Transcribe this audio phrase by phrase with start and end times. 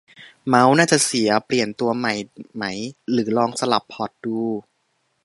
[0.47, 2.13] เมาส์น่าจะเสีย เปลี่ยนตัวใหม่
[2.55, 2.63] ไหม
[3.11, 4.39] หรือลองสลับพอร์ตดู